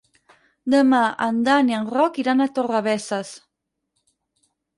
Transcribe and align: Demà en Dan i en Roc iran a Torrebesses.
Demà 0.73 1.01
en 1.25 1.37
Dan 1.47 1.69
i 1.73 1.77
en 1.81 1.85
Roc 1.97 2.17
iran 2.25 2.41
a 2.41 2.49
Torrebesses. 2.57 3.31